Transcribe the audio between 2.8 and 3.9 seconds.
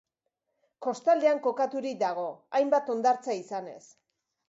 hondartza izanez.